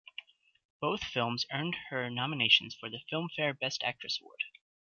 [0.79, 4.45] Both films earned her nominations for the Filmfare Best Actress Award.